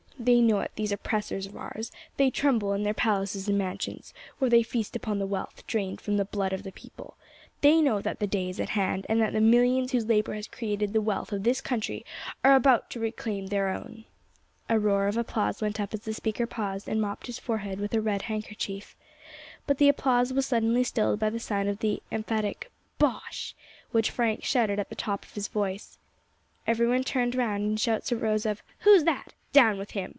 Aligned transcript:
They 0.19 0.39
know 0.39 0.59
it, 0.59 0.69
these 0.75 0.91
oppressors 0.91 1.47
of 1.47 1.57
ours; 1.57 1.91
they 2.17 2.29
tremble 2.29 2.73
in 2.73 2.83
their 2.83 2.93
palaces 2.93 3.47
and 3.49 3.57
mansions, 3.57 4.13
where 4.37 4.51
they 4.51 4.61
feast 4.61 4.95
upon 4.95 5.17
the 5.17 5.25
wealth 5.25 5.65
drained 5.65 5.99
from 5.99 6.17
the 6.17 6.25
blood 6.25 6.53
of 6.53 6.61
the 6.61 6.71
people. 6.71 7.17
They 7.61 7.81
know 7.81 8.01
that 8.01 8.19
the 8.19 8.27
day 8.27 8.47
is 8.47 8.59
at 8.59 8.69
hand, 8.69 9.07
and 9.09 9.19
that 9.19 9.33
the 9.33 9.41
millions 9.41 9.93
whose 9.93 10.05
labour 10.05 10.35
has 10.35 10.47
created 10.47 10.93
the 10.93 11.01
wealth 11.01 11.33
of 11.33 11.41
this 11.41 11.59
country 11.59 12.05
are 12.43 12.53
about 12.55 12.91
to 12.91 12.99
reclaim 12.99 13.47
their 13.47 13.69
own." 13.69 14.05
A 14.69 14.77
roar 14.77 15.07
of 15.07 15.17
applause 15.17 15.59
went 15.59 15.79
up 15.79 15.91
as 15.91 16.01
the 16.01 16.13
speaker 16.13 16.45
paused 16.45 16.87
and 16.87 17.01
mopped 17.01 17.25
his 17.25 17.39
forehead 17.39 17.79
with 17.79 17.95
a 17.95 17.99
red 18.01 18.21
handkerchief. 18.23 18.95
But 19.65 19.79
the 19.79 19.89
applause 19.89 20.31
was 20.31 20.45
suddenly 20.45 20.83
stilled 20.83 21.19
by 21.19 21.31
the 21.31 21.39
sound 21.39 21.67
of 21.67 21.79
the 21.79 22.03
emphatic 22.11 22.69
"Bosh!" 22.99 23.55
which 23.89 24.11
Frank 24.11 24.43
shouted 24.43 24.77
at 24.77 24.89
the 24.89 24.93
top 24.95 25.25
of 25.25 25.33
his 25.33 25.47
voice. 25.47 25.97
Every 26.67 26.87
one 26.87 27.03
turned 27.03 27.33
round, 27.33 27.63
and 27.63 27.79
shouts 27.79 28.11
arose 28.11 28.45
of 28.45 28.61
"Who 28.81 28.91
is 28.93 29.05
that?" 29.05 29.33
"Down 29.51 29.79
with 29.79 29.91
him!" 29.91 30.09